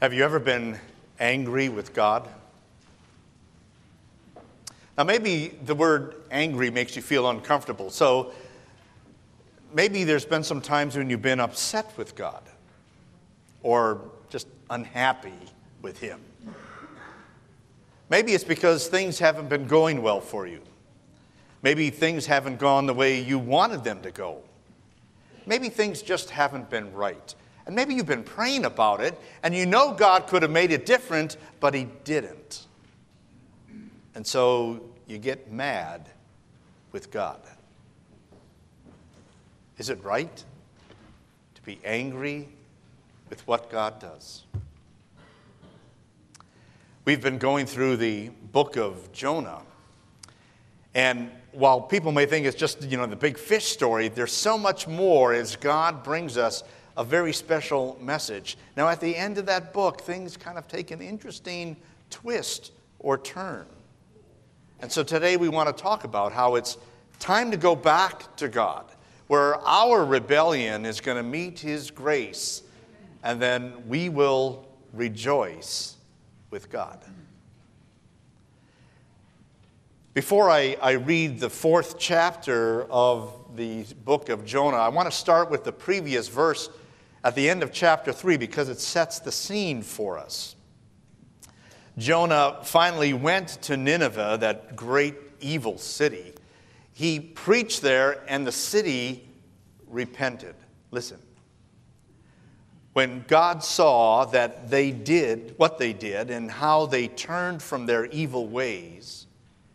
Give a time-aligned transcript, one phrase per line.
[0.00, 0.78] Have you ever been
[1.18, 2.26] angry with God?
[4.96, 7.90] Now, maybe the word angry makes you feel uncomfortable.
[7.90, 8.32] So
[9.74, 12.42] maybe there's been some times when you've been upset with God
[13.62, 14.00] or
[14.30, 15.34] just unhappy
[15.82, 16.18] with Him.
[18.08, 20.62] Maybe it's because things haven't been going well for you.
[21.60, 24.38] Maybe things haven't gone the way you wanted them to go.
[25.44, 27.34] Maybe things just haven't been right.
[27.70, 30.84] And maybe you've been praying about it and you know God could have made it
[30.84, 32.66] different, but He didn't.
[34.16, 36.08] And so you get mad
[36.90, 37.40] with God.
[39.78, 40.44] Is it right
[41.54, 42.48] to be angry
[43.28, 44.46] with what God does?
[47.04, 49.62] We've been going through the book of Jonah.
[50.92, 54.58] And while people may think it's just, you know, the big fish story, there's so
[54.58, 56.64] much more as God brings us
[57.00, 58.58] a very special message.
[58.76, 61.78] Now, at the end of that book, things kind of take an interesting
[62.10, 63.64] twist or turn.
[64.80, 66.76] And so today we want to talk about how it's
[67.18, 68.84] time to go back to God,
[69.28, 72.64] where our rebellion is going to meet His grace,
[73.22, 75.96] and then we will rejoice
[76.50, 77.02] with God.
[80.12, 85.16] Before I, I read the fourth chapter of the book of Jonah, I want to
[85.16, 86.68] start with the previous verse
[87.22, 90.56] at the end of chapter 3 because it sets the scene for us.
[91.98, 96.32] Jonah finally went to Nineveh, that great evil city.
[96.92, 99.28] He preached there, and the city
[99.88, 100.54] repented.
[100.90, 101.18] Listen.
[102.92, 108.06] When God saw that they did what they did and how they turned from their
[108.06, 109.26] evil ways,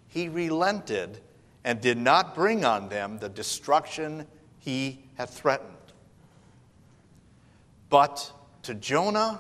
[0.08, 1.20] he relented
[1.64, 4.28] and did not bring on them the destruction
[4.60, 5.75] he had threatened.
[7.96, 8.30] But
[8.64, 9.40] to Jonah,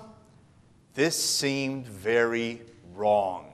[0.93, 2.61] this seemed very
[2.93, 3.51] wrong,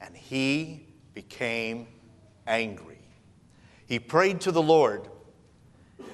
[0.00, 1.88] and he became
[2.46, 3.00] angry.
[3.86, 5.08] He prayed to the Lord,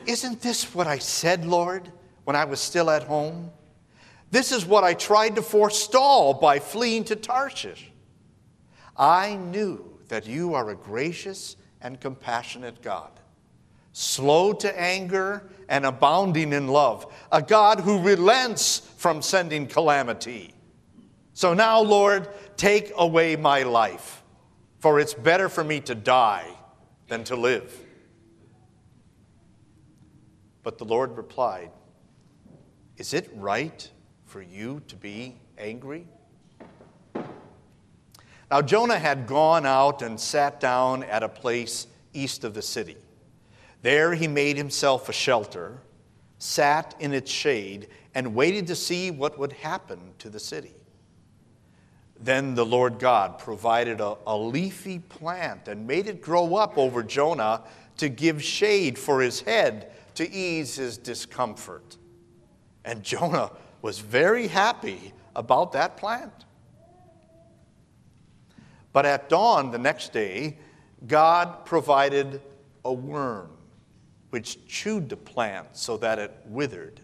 [0.06, 1.92] Isn't this what I said, Lord,
[2.24, 3.50] when I was still at home?
[4.30, 7.92] This is what I tried to forestall by fleeing to Tarshish.
[8.96, 13.19] I knew that you are a gracious and compassionate God
[14.00, 20.54] slow to anger, and abounding in love, a God who relents from sending calamity.
[21.34, 24.22] So now, Lord, take away my life,
[24.78, 26.50] for it's better for me to die
[27.08, 27.78] than to live.
[30.62, 31.70] But the Lord replied,
[32.96, 33.88] Is it right
[34.24, 36.06] for you to be angry?
[38.50, 42.96] Now, Jonah had gone out and sat down at a place east of the city.
[43.82, 45.80] There he made himself a shelter,
[46.38, 50.74] sat in its shade, and waited to see what would happen to the city.
[52.18, 57.02] Then the Lord God provided a, a, leafy plant and made it grow up over
[57.02, 57.62] Jonah
[57.96, 61.96] to give shade for his head to ease his discomfort.
[62.84, 66.44] And Jonah was very happy about that plant.
[68.92, 70.58] But at dawn the next day,
[71.06, 72.42] God provided
[72.84, 73.50] a worm
[74.30, 77.00] which chewed the plant so that it withered.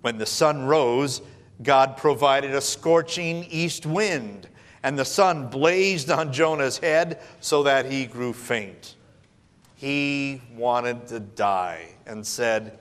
[0.00, 1.20] When the sun rose,
[1.62, 4.48] God provided a scorching east wind,
[4.82, 8.94] and the sun blazed on Jonah's head so that he grew faint.
[9.74, 12.78] He wanted to die and said,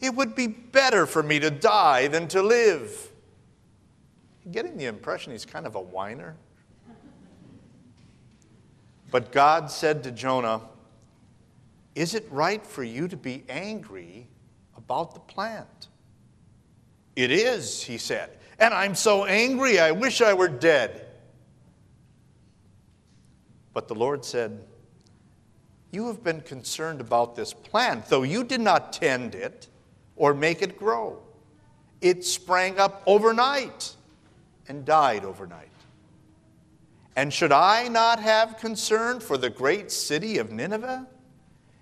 [0.00, 3.10] It would be better for me to die than to live.
[4.50, 6.36] Getting the impression he's kind of a whiner.
[9.10, 10.60] But God said to Jonah,
[11.94, 14.28] is it right for you to be angry
[14.76, 15.88] about the plant?
[17.16, 18.30] It is, he said.
[18.58, 21.06] And I'm so angry, I wish I were dead.
[23.72, 24.64] But the Lord said,
[25.92, 29.68] You have been concerned about this plant, though you did not tend it
[30.16, 31.20] or make it grow.
[32.00, 33.94] It sprang up overnight
[34.68, 35.68] and died overnight.
[37.16, 41.06] And should I not have concern for the great city of Nineveh?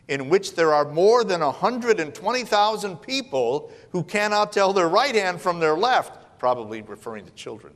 [0.09, 5.61] In which there are more than 120,000 people who cannot tell their right hand from
[5.61, 7.73] their left, probably referring to children,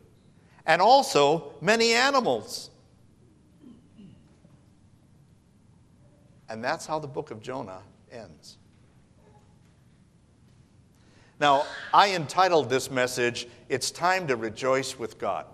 [0.67, 2.71] and also many animals.
[6.49, 8.59] And that's how the book of Jonah ends.
[11.39, 15.47] Now, I entitled this message, It's Time to Rejoice with God.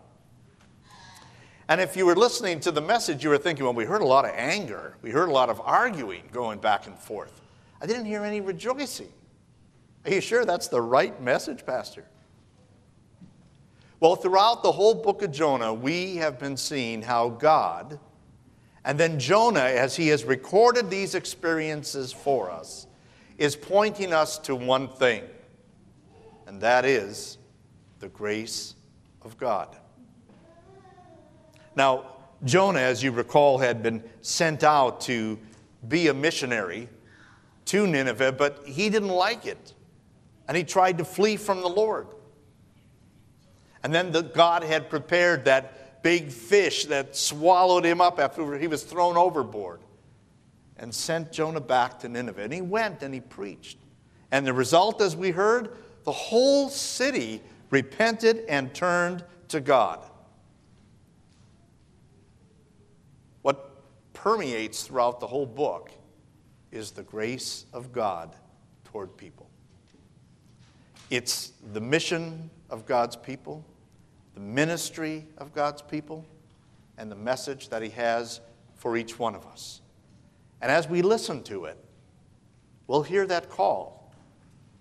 [1.68, 4.06] And if you were listening to the message, you were thinking, well, we heard a
[4.06, 4.96] lot of anger.
[5.00, 7.40] We heard a lot of arguing going back and forth.
[7.80, 9.12] I didn't hear any rejoicing.
[10.04, 12.04] Are you sure that's the right message, Pastor?
[14.00, 18.00] Well, throughout the whole book of Jonah, we have been seeing how God,
[18.84, 22.88] and then Jonah, as he has recorded these experiences for us,
[23.38, 25.22] is pointing us to one thing,
[26.48, 27.38] and that is
[28.00, 28.74] the grace
[29.22, 29.76] of God.
[31.74, 32.06] Now,
[32.44, 35.38] Jonah, as you recall, had been sent out to
[35.88, 36.88] be a missionary
[37.66, 39.72] to Nineveh, but he didn't like it.
[40.48, 42.08] And he tried to flee from the Lord.
[43.82, 48.66] And then the, God had prepared that big fish that swallowed him up after he
[48.66, 49.80] was thrown overboard
[50.76, 52.42] and sent Jonah back to Nineveh.
[52.42, 53.78] And he went and he preached.
[54.30, 57.40] And the result, as we heard, the whole city
[57.70, 60.04] repented and turned to God.
[63.42, 63.82] What
[64.22, 65.90] permeates throughout the whole book
[66.70, 68.36] is the grace of God
[68.84, 69.50] toward people.
[71.10, 73.64] It's the mission of God's people,
[74.34, 76.24] the ministry of God's people,
[76.98, 78.40] and the message that He has
[78.76, 79.80] for each one of us.
[80.60, 81.76] And as we listen to it,
[82.86, 84.14] we'll hear that call.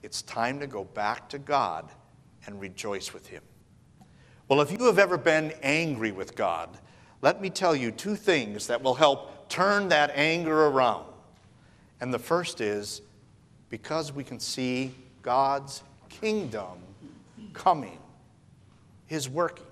[0.03, 1.89] It's time to go back to God
[2.45, 3.41] and rejoice with Him.
[4.47, 6.77] Well, if you have ever been angry with God,
[7.21, 11.05] let me tell you two things that will help turn that anger around.
[11.99, 13.01] And the first is
[13.69, 16.79] because we can see God's kingdom
[17.53, 17.99] coming,
[19.05, 19.65] His working.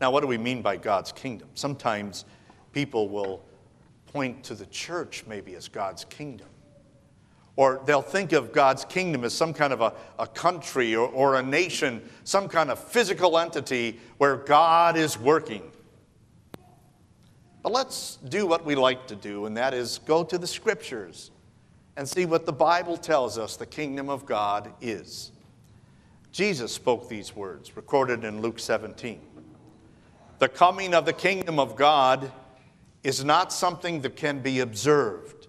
[0.00, 1.48] Now, what do we mean by God's kingdom?
[1.54, 2.24] Sometimes
[2.72, 3.42] people will
[4.06, 6.48] point to the church maybe as God's kingdom.
[7.56, 11.36] Or they'll think of God's kingdom as some kind of a, a country or, or
[11.36, 15.70] a nation, some kind of physical entity where God is working.
[17.62, 21.30] But let's do what we like to do, and that is go to the scriptures
[21.96, 25.30] and see what the Bible tells us the kingdom of God is.
[26.32, 29.20] Jesus spoke these words, recorded in Luke 17.
[30.38, 32.32] The coming of the kingdom of God
[33.04, 35.41] is not something that can be observed,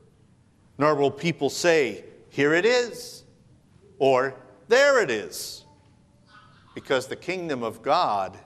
[0.77, 3.23] nor will people say, Here it is,
[3.99, 4.35] or
[4.67, 5.65] There it is,
[6.73, 8.37] because the kingdom of God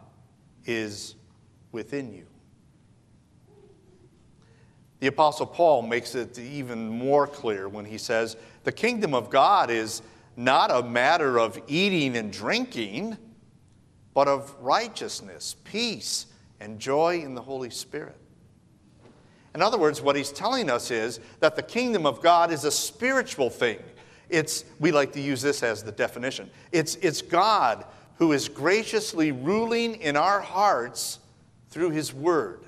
[0.66, 1.16] is
[1.72, 2.26] within you.
[5.00, 9.70] The Apostle Paul makes it even more clear when he says, The kingdom of God
[9.70, 10.02] is
[10.36, 13.18] not a matter of eating and drinking,
[14.14, 16.26] but of righteousness, peace,
[16.60, 18.20] and joy in the Holy Spirit.
[19.58, 22.70] In other words, what he's telling us is that the kingdom of God is a
[22.70, 23.80] spiritual thing.
[24.30, 26.52] It's, we like to use this as the definition.
[26.72, 27.84] It's, it's God
[28.20, 31.18] who is graciously ruling in our hearts
[31.72, 32.66] through his word.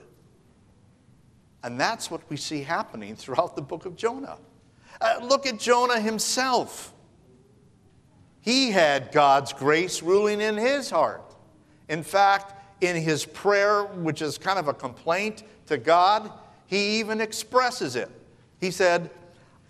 [1.64, 4.40] And that's what we see happening throughout the book of Jonah.
[5.00, 6.92] Uh, look at Jonah himself.
[8.42, 11.36] He had God's grace ruling in his heart.
[11.88, 16.32] In fact, in his prayer, which is kind of a complaint to God,
[16.70, 18.12] he even expresses it.
[18.62, 19.10] He said,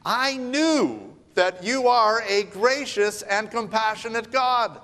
[0.05, 4.81] I knew that you are a gracious and compassionate God.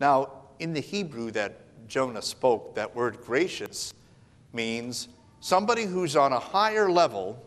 [0.00, 3.92] Now, in the Hebrew that Jonah spoke, that word gracious
[4.54, 5.08] means
[5.40, 7.44] somebody who's on a higher level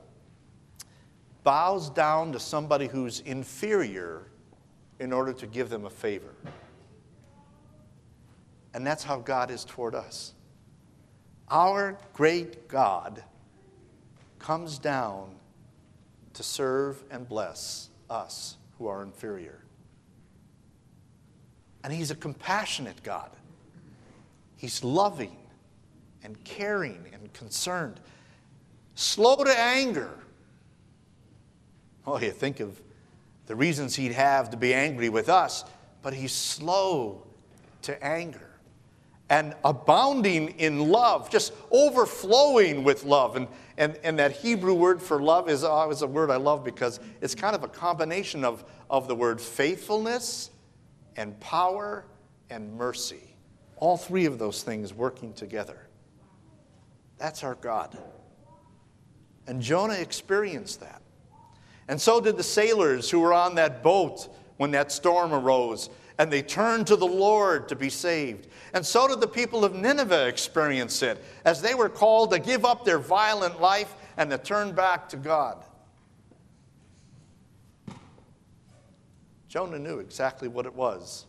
[1.43, 4.27] bows down to somebody who's inferior
[4.99, 6.35] in order to give them a favor.
[8.75, 10.35] And that's how God is toward us.
[11.51, 13.21] Our great God
[14.39, 15.35] comes down
[16.33, 19.59] to serve and bless us who are inferior.
[21.83, 23.29] And He's a compassionate God.
[24.55, 25.35] He's loving
[26.23, 27.99] and caring and concerned,
[28.95, 30.11] slow to anger.
[32.07, 32.81] Oh, you think of
[33.47, 35.65] the reasons He'd have to be angry with us,
[36.01, 37.23] but He's slow
[37.81, 38.50] to anger
[39.31, 43.37] and abounding in love, just overflowing with love.
[43.37, 43.47] And,
[43.77, 47.33] and, and that Hebrew word for love is always a word I love because it's
[47.33, 50.51] kind of a combination of, of the word faithfulness
[51.15, 52.03] and power
[52.49, 53.33] and mercy.
[53.77, 55.87] All three of those things working together.
[57.17, 57.97] That's our God.
[59.47, 61.01] And Jonah experienced that.
[61.87, 65.89] And so did the sailors who were on that boat when that storm arose
[66.21, 68.45] and they turned to the Lord to be saved.
[68.75, 72.63] And so did the people of Nineveh experience it as they were called to give
[72.63, 75.65] up their violent life and to turn back to God.
[79.47, 81.25] Jonah knew exactly what it was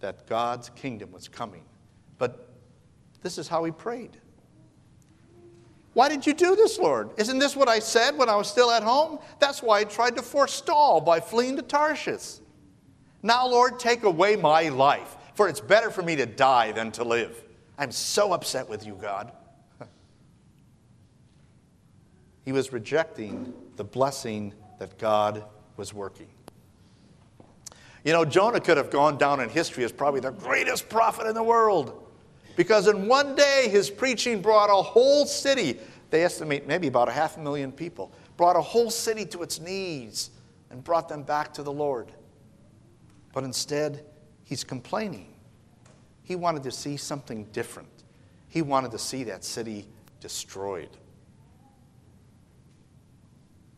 [0.00, 1.62] that God's kingdom was coming.
[2.18, 2.48] But
[3.22, 4.16] this is how he prayed.
[5.92, 7.10] Why did you do this, Lord?
[7.18, 9.20] Isn't this what I said when I was still at home?
[9.38, 12.40] That's why I tried to forestall by fleeing to Tarshish.
[13.22, 17.04] Now, Lord, take away my life, for it's better for me to die than to
[17.04, 17.42] live.
[17.78, 19.32] I'm so upset with you, God.
[22.44, 25.44] he was rejecting the blessing that God
[25.76, 26.28] was working.
[28.04, 31.34] You know, Jonah could have gone down in history as probably the greatest prophet in
[31.34, 32.06] the world
[32.56, 35.78] because in one day his preaching brought a whole city,
[36.10, 39.60] they estimate maybe about a half a million people, brought a whole city to its
[39.60, 40.30] knees
[40.70, 42.10] and brought them back to the Lord.
[43.32, 44.04] But instead,
[44.44, 45.34] he's complaining.
[46.22, 47.88] He wanted to see something different.
[48.48, 49.86] He wanted to see that city
[50.20, 50.90] destroyed.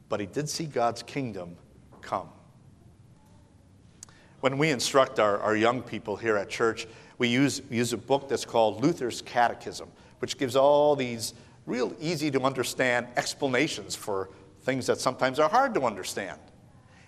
[0.08, 1.56] But he did see God's kingdom
[2.00, 2.28] come.
[4.40, 6.86] When we instruct our, our young people here at church,
[7.18, 12.30] we use, use a book that's called Luther's Catechism, which gives all these real easy
[12.32, 14.30] to understand explanations for
[14.62, 16.38] things that sometimes are hard to understand.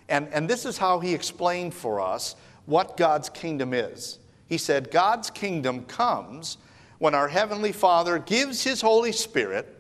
[0.09, 4.19] And, and this is how he explained for us what God's kingdom is.
[4.47, 6.59] He said, God's kingdom comes
[6.99, 9.79] when our Heavenly Father gives His Holy Spirit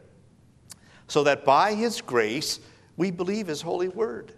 [1.06, 2.60] so that by His grace
[2.96, 4.32] we believe His holy word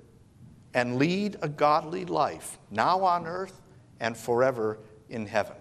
[0.74, 3.62] and lead a godly life, now on earth
[4.00, 4.78] and forever
[5.08, 5.56] in heaven.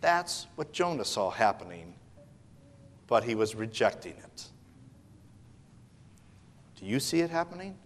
[0.00, 1.94] That's what Jonah saw happening,
[3.06, 4.46] but he was rejecting it.
[6.76, 7.76] Do you see it happening?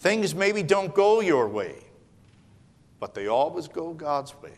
[0.00, 1.76] Things maybe don't go your way,
[2.98, 4.54] but they always go God's way.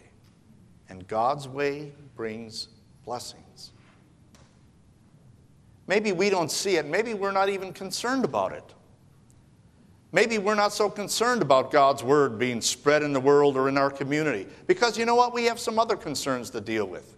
[0.89, 2.69] And God's way brings
[3.05, 3.73] blessings.
[5.89, 6.87] Maybe we don't see it.
[6.87, 8.73] Maybe we're not even concerned about it.
[10.13, 13.77] Maybe we're not so concerned about God's word being spread in the world or in
[13.77, 15.35] our community because you know what?
[15.35, 17.17] We have some other concerns to deal with.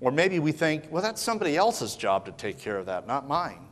[0.00, 3.26] Or maybe we think, well, that's somebody else's job to take care of that, not
[3.26, 3.66] mine.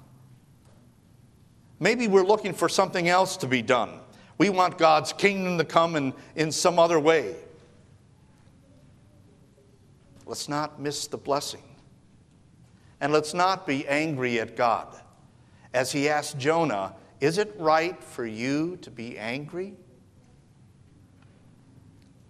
[1.84, 4.00] Maybe we're looking for something else to be done.
[4.38, 7.36] We want God's kingdom to come in, in some other way.
[10.24, 11.60] Let's not miss the blessing.
[13.02, 14.98] And let's not be angry at God.
[15.74, 19.74] As he asked Jonah, Is it right for you to be angry?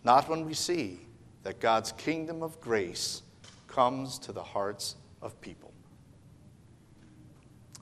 [0.02, 0.98] Not when we see
[1.44, 3.22] that God's kingdom of grace
[3.68, 5.72] comes to the hearts of people.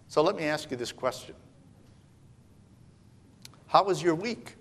[0.09, 1.35] So let me ask you this question
[3.73, 4.57] How was your week?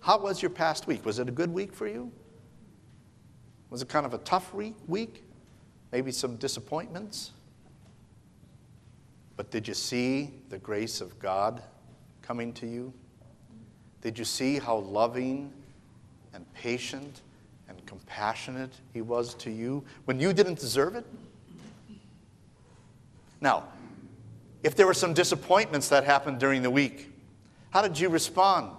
[0.00, 1.04] How was your past week?
[1.04, 2.10] Was it a good week for you?
[3.68, 5.22] Was it kind of a tough week?
[5.92, 7.32] maybe some disappointments.
[9.36, 11.62] But did you see the grace of God
[12.22, 12.90] coming to you?
[14.00, 15.52] Did you see how loving
[16.32, 17.20] and patient
[17.68, 21.04] and compassionate He was to you when you didn't deserve it?
[23.42, 23.64] Now,
[24.62, 27.11] if there were some disappointments that happened during the week,
[27.72, 28.70] how did you respond?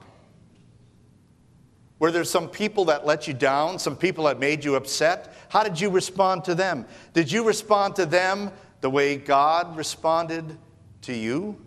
[1.98, 5.34] Were there some people that let you down, some people that made you upset?
[5.50, 6.86] How did you respond to them?
[7.14, 10.58] Did you respond to them the way God responded
[11.02, 11.60] to you?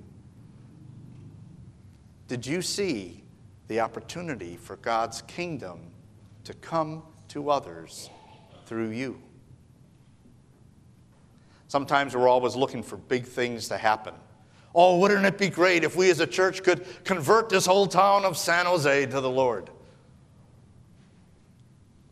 [2.29, 3.25] Did you see
[3.69, 5.81] the opportunity for God's kingdom
[6.45, 8.09] to come to others
[8.67, 9.21] through you?
[11.67, 14.15] Sometimes we're always looking for big things to happen.
[14.79, 18.27] Oh, wouldn't it be great if we as a church could convert this whole town
[18.27, 19.71] of San Jose to the Lord?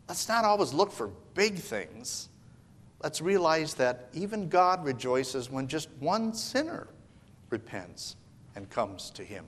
[0.09, 2.29] Let's not always look for big things.
[3.03, 6.87] Let's realize that even God rejoices when just one sinner
[7.51, 8.15] repents
[8.55, 9.45] and comes to Him.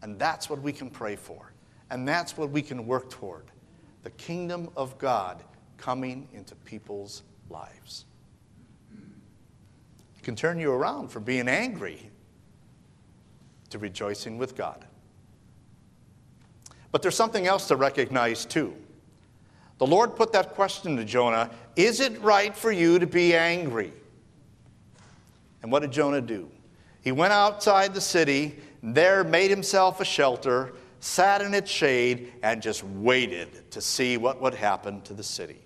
[0.00, 1.52] And that's what we can pray for.
[1.90, 3.50] And that's what we can work toward
[4.02, 5.42] the kingdom of God
[5.76, 8.06] coming into people's lives.
[10.30, 12.08] Can turn you around from being angry
[13.68, 14.84] to rejoicing with God.
[16.92, 18.76] But there's something else to recognize too.
[19.78, 23.92] The Lord put that question to Jonah Is it right for you to be angry?
[25.64, 26.48] And what did Jonah do?
[27.02, 32.62] He went outside the city, there made himself a shelter, sat in its shade, and
[32.62, 35.60] just waited to see what would happen to the city.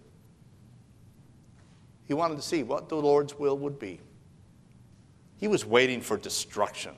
[2.06, 4.00] He wanted to see what the Lord's will would be.
[5.38, 6.95] He was waiting for destruction.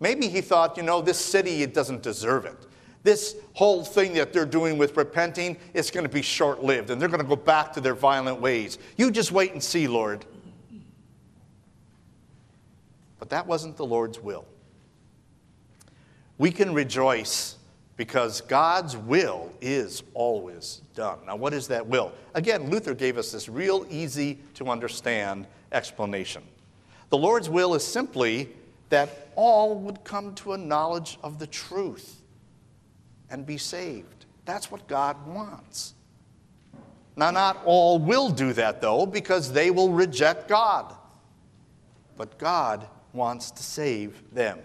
[0.00, 2.66] Maybe he thought, you know, this city, it doesn't deserve it
[3.02, 7.00] this whole thing that they're doing with repenting is going to be short lived and
[7.00, 8.78] they're going to go back to their violent ways.
[8.96, 10.24] You just wait and see, Lord.
[13.18, 14.44] But that wasn't the Lord's will.
[16.36, 17.56] We can rejoice
[17.96, 21.18] because God's will is always done.
[21.26, 22.12] Now, what is that will?
[22.34, 26.42] Again, Luther gave us this real easy to understand explanation.
[27.10, 28.50] The Lord's will is simply
[28.90, 32.22] that all would come to a knowledge of the truth
[33.30, 34.26] and be saved.
[34.44, 35.94] That's what God wants.
[37.16, 40.94] Now, not all will do that, though, because they will reject God.
[42.16, 44.60] But God wants to save them.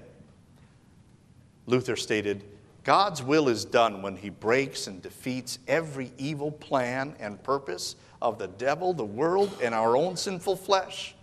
[1.66, 2.44] Luther stated,
[2.84, 8.38] God's will is done when he breaks and defeats every evil plan and purpose of
[8.38, 11.16] the devil, the world, and our own sinful flesh,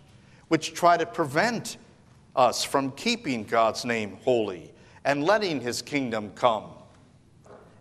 [0.51, 1.77] which try to prevent
[2.35, 4.73] us from keeping God's name holy
[5.05, 6.65] and letting his kingdom come.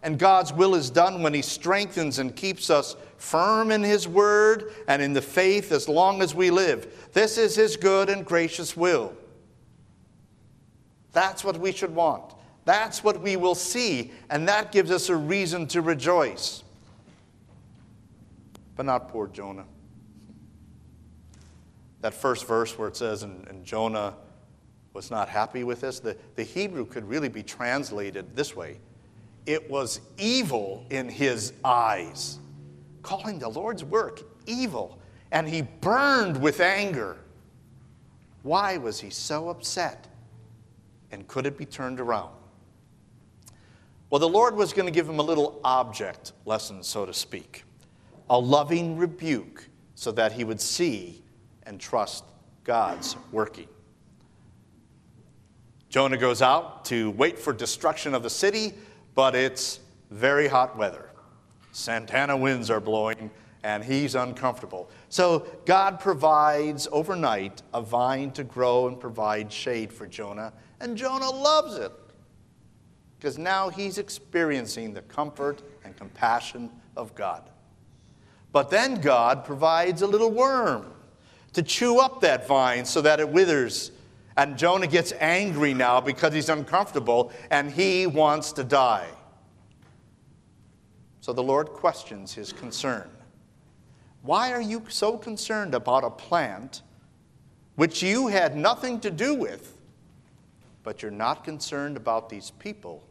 [0.05, 4.73] And God's will is done when he strengthens and keeps us firm in his word
[4.87, 7.11] and in the faith as long as we live.
[7.13, 9.15] This is his good and gracious will.
[11.13, 12.35] That's what we should want.
[12.67, 16.63] That's what we will see, and that gives us a reason to rejoice.
[18.77, 19.65] But not poor Jonah.
[22.01, 24.15] That first verse where it says, and, and Jonah
[24.93, 28.79] was not happy with this, the, the Hebrew could really be translated this way
[29.47, 32.39] it was evil in his eyes,
[33.03, 34.99] calling the Lord's work evil,
[35.33, 37.17] and he burned with anger.
[38.43, 40.09] Why was he so upset?
[41.11, 42.31] And could it be turned around?
[44.11, 47.65] Well, the Lord was going to give him a little object lesson, so to speak,
[48.29, 51.23] a loving rebuke so that he would see
[51.71, 52.25] and trust
[52.65, 53.69] God's working.
[55.89, 58.75] Jonah goes out to wait for destruction of the city,
[59.15, 59.79] but it's
[60.11, 61.11] very hot weather.
[61.71, 63.31] Santa Ana winds are blowing,
[63.63, 64.91] and he's uncomfortable.
[65.11, 71.31] So God provides overnight a vine to grow and provide shade for Jonah, and Jonah
[71.31, 71.93] loves it
[73.17, 77.49] because now he's experiencing the comfort and compassion of God.
[78.51, 80.95] But then God provides a little worm
[81.53, 83.91] to chew up that vine so that it withers.
[84.37, 89.09] And Jonah gets angry now because he's uncomfortable and he wants to die.
[91.21, 93.11] So the Lord questions his concern.
[94.23, 96.83] Why are you so concerned about a plant
[97.81, 99.79] which you had nothing to do with,
[100.83, 103.03] but you're not concerned about these people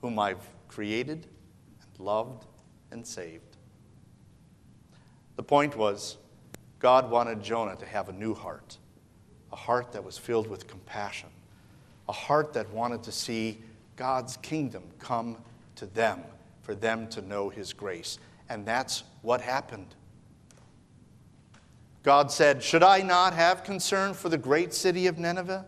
[0.00, 1.26] whom I've created
[1.82, 2.46] and loved
[2.90, 3.56] and saved.
[5.36, 6.16] The point was,
[6.78, 8.78] God wanted Jonah to have a new heart,
[9.52, 11.28] a heart that was filled with compassion,
[12.08, 13.58] a heart that wanted to see
[13.96, 15.38] God's kingdom come
[15.76, 16.22] to them,
[16.62, 18.18] for them to know His grace.
[18.48, 19.94] And that's what happened.
[22.02, 25.66] God said, Should I not have concern for the great city of Nineveh?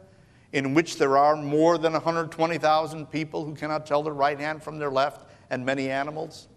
[0.52, 4.78] in which there are more than 120,000 people who cannot tell their right hand from
[4.78, 6.48] their left, and many animals.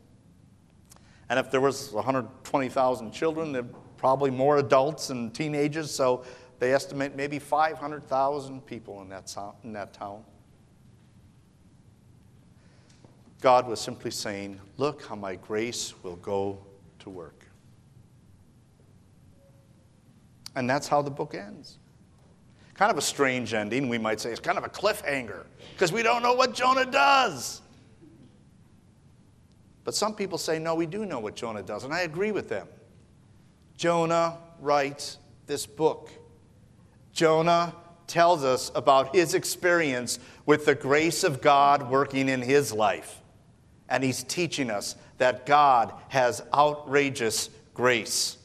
[1.30, 3.70] And if there was 120,000 children,
[4.02, 6.26] probably more adults and teenagers, so
[6.58, 9.32] they estimate maybe 500,000 people in that,
[9.64, 10.24] in that town.
[13.42, 16.58] God was simply saying, Look how my grace will go
[16.98, 17.46] to work.
[20.56, 21.78] And that's how the book ends.
[22.74, 24.32] Kind of a strange ending, we might say.
[24.32, 27.62] It's kind of a cliffhanger because we don't know what Jonah does.
[29.84, 32.50] But some people say, no, we do know what Jonah does, and I agree with
[32.50, 32.68] them.
[33.82, 35.18] Jonah writes
[35.48, 36.12] this book.
[37.14, 37.74] Jonah
[38.06, 43.22] tells us about his experience with the grace of God working in his life.
[43.90, 48.38] And he's teaching us that God has outrageous grace.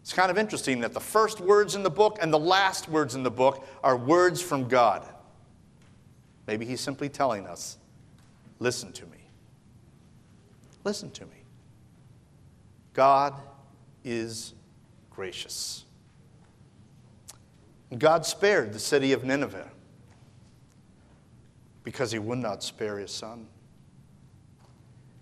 [0.00, 3.16] It's kind of interesting that the first words in the book and the last words
[3.16, 5.04] in the book are words from God.
[6.46, 7.78] Maybe he's simply telling us
[8.60, 9.18] listen to me.
[10.84, 11.43] Listen to me.
[12.94, 13.34] God
[14.04, 14.54] is
[15.10, 15.84] gracious.
[17.98, 19.70] God spared the city of Nineveh
[21.82, 23.46] because he would not spare his son.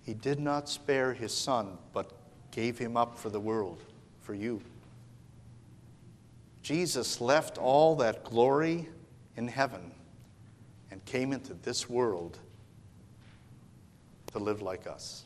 [0.04, 2.12] He did not spare his son, but
[2.50, 3.82] gave him up for the world,
[4.20, 4.60] for you.
[6.62, 8.88] Jesus left all that glory
[9.36, 9.92] in heaven
[10.90, 12.38] and came into this world
[14.32, 15.24] to live like us.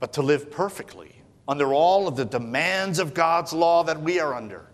[0.00, 1.14] But to live perfectly
[1.46, 4.66] under all of the demands of God's law that we are under.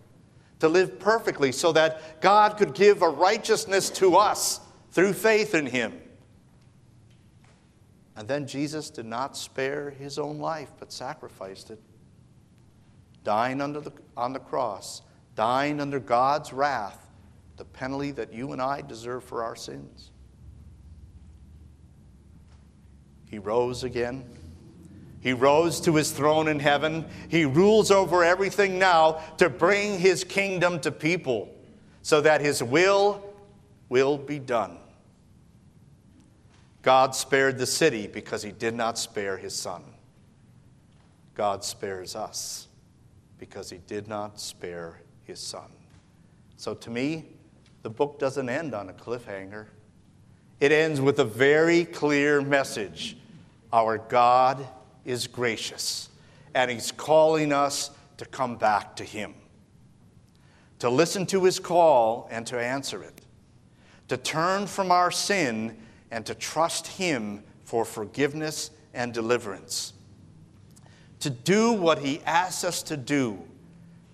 [0.60, 4.60] To live perfectly so that God could give a righteousness to us
[4.92, 6.00] through faith in Him.
[8.16, 11.80] And then Jesus did not spare His own life, but sacrificed it
[13.26, 15.02] dying under the, on the cross,
[15.34, 17.08] dying under God's wrath,
[17.56, 20.12] the penalty that you and I deserve for our sins.
[23.28, 24.24] He rose again.
[25.26, 27.04] He rose to his throne in heaven.
[27.28, 31.52] He rules over everything now to bring his kingdom to people
[32.02, 33.34] so that his will
[33.88, 34.78] will be done.
[36.82, 39.82] God spared the city because he did not spare his son.
[41.34, 42.68] God spares us
[43.36, 45.72] because he did not spare his son.
[46.56, 47.24] So to me,
[47.82, 49.66] the book doesn't end on a cliffhanger.
[50.60, 53.16] It ends with a very clear message
[53.72, 54.64] Our God
[55.06, 56.10] is gracious,
[56.54, 59.34] and He's calling us to come back to Him,
[60.80, 63.22] to listen to His call and to answer it,
[64.08, 65.76] to turn from our sin
[66.10, 69.92] and to trust Him for forgiveness and deliverance,
[71.20, 73.38] to do what He asks us to do,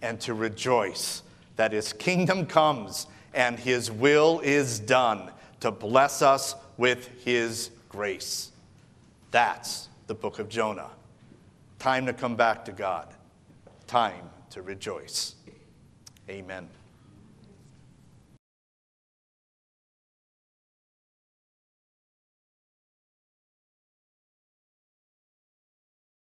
[0.03, 1.23] and to rejoice
[1.57, 5.31] that His kingdom comes and His will is done
[5.63, 8.51] to bless us with his grace.
[9.31, 10.91] That's the book of Jonah.
[11.79, 13.09] Time to come back to God,
[13.87, 15.37] time to rejoice.
[16.29, 16.69] Amen.